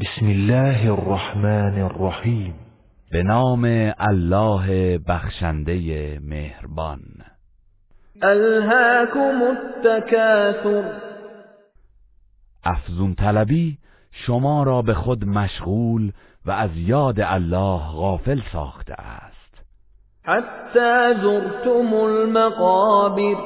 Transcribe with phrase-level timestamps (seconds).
[0.00, 2.54] بسم الله الرحمن الرحیم
[3.12, 7.00] به نام الله بخشنده مهربان.
[8.22, 11.00] الهاكم التکاثر.
[12.64, 13.78] افزون طلبی
[14.12, 16.12] شما را به خود مشغول
[16.46, 19.64] و از یاد الله غافل ساخته است.
[20.22, 23.36] حتی زرتم المقابر.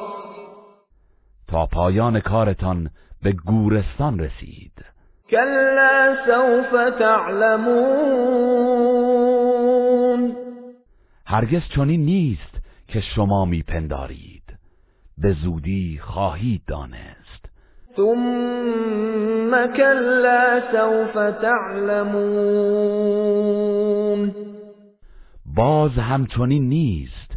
[1.47, 2.89] تا پایان کارتان
[3.23, 4.73] به گورستان رسید.
[5.29, 8.39] كلا سوف تعلمون.
[11.25, 14.43] هرگز چنین نیست که شما میپندارید.
[15.17, 17.45] به زودی خواهید دانست.
[17.95, 22.79] ثم كلا سوف تعلمون.
[25.45, 27.35] باز همچنین نیست.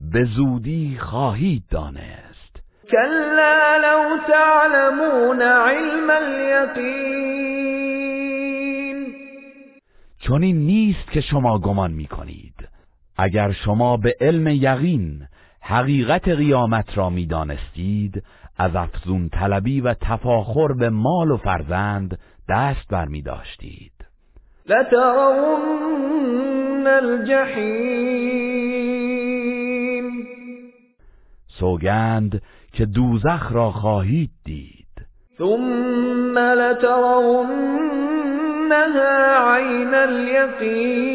[0.00, 2.31] به زودی خواهید دانست.
[2.92, 7.52] كلا لو تعلمون علم اليقين
[10.18, 12.68] چنین نیست که شما گمان می کنید
[13.16, 15.26] اگر شما به علم یقین
[15.60, 18.22] حقیقت قیامت را می دانستید
[18.58, 23.92] از افزون طلبی و تفاخر به مال و فرزند دست بر می داشتید
[24.66, 26.06] لترون
[26.86, 28.41] الجحیم
[31.58, 34.86] سوگند که دوزخ را خواهید دید.
[35.38, 37.72] ثم لترونها
[39.56, 41.12] عین الیقین.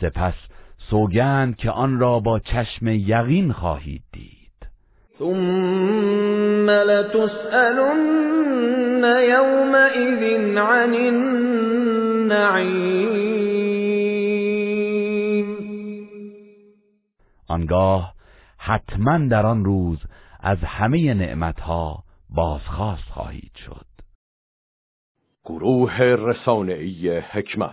[0.00, 0.34] سپس
[0.90, 4.34] سوگند که آن را با چشم یقین خواهید دید.
[5.18, 8.24] ثم لتسألن
[9.04, 10.22] يومئذ
[10.58, 10.94] عن
[12.30, 12.84] النعیم.
[17.48, 18.14] آنگاه
[18.58, 19.98] حتما در آن روز
[20.40, 23.86] از همه نعمتها بازخواست خواهید شد.
[25.44, 27.72] گروه رسانه‌ای حکمت